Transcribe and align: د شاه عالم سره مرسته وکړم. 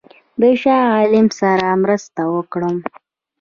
د 0.41 0.43
شاه 0.61 0.85
عالم 0.93 1.27
سره 1.39 1.67
مرسته 1.83 2.21
وکړم. 2.35 2.75